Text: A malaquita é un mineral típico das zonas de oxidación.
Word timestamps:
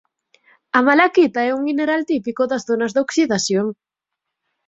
A 0.77 0.79
malaquita 0.87 1.39
é 1.49 1.51
un 1.57 1.61
mineral 1.69 2.01
típico 2.11 2.41
das 2.51 2.65
zonas 2.69 2.91
de 2.93 2.99
oxidación. 3.05 3.67